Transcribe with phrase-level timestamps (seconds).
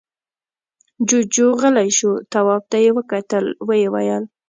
[1.07, 2.11] جُوجُو غلی شو.
[2.31, 4.23] تواب ته يې وکتل، ويې ويل: